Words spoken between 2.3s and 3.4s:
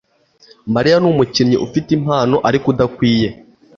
ariko udakwiye